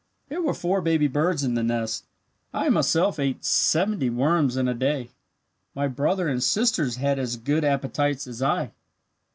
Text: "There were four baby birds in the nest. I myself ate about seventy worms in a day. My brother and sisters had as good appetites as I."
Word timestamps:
"There 0.29 0.41
were 0.41 0.55
four 0.55 0.81
baby 0.81 1.07
birds 1.07 1.43
in 1.43 1.53
the 1.53 1.61
nest. 1.61 2.05
I 2.55 2.69
myself 2.69 3.19
ate 3.19 3.35
about 3.35 3.45
seventy 3.45 4.09
worms 4.09 4.57
in 4.57 4.67
a 4.67 4.73
day. 4.73 5.11
My 5.75 5.87
brother 5.87 6.27
and 6.27 6.41
sisters 6.41 6.95
had 6.95 7.19
as 7.19 7.37
good 7.37 7.63
appetites 7.63 8.25
as 8.25 8.41
I." 8.41 8.71